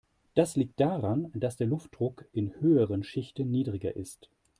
Das 0.33 0.55
liegt 0.55 0.79
daran, 0.79 1.31
dass 1.35 1.57
der 1.57 1.67
Luftdruck 1.67 2.25
in 2.33 2.59
höheren 2.59 3.03
Schichten 3.03 3.51
niedriger 3.51 3.95
ist. 3.95 4.31